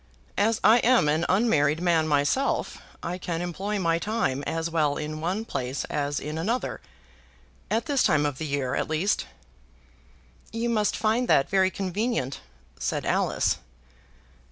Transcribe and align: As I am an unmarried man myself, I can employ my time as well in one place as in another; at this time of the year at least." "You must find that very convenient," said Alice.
As 0.39 0.59
I 0.63 0.79
am 0.79 1.07
an 1.07 1.27
unmarried 1.29 1.79
man 1.79 2.07
myself, 2.07 2.79
I 3.03 3.19
can 3.19 3.39
employ 3.39 3.77
my 3.77 3.99
time 3.99 4.41
as 4.47 4.67
well 4.67 4.97
in 4.97 5.21
one 5.21 5.45
place 5.45 5.83
as 5.91 6.19
in 6.19 6.39
another; 6.39 6.81
at 7.69 7.85
this 7.85 8.01
time 8.01 8.25
of 8.25 8.39
the 8.39 8.47
year 8.47 8.73
at 8.73 8.89
least." 8.89 9.27
"You 10.51 10.69
must 10.71 10.97
find 10.97 11.27
that 11.27 11.51
very 11.51 11.69
convenient," 11.69 12.41
said 12.79 13.05
Alice. 13.05 13.57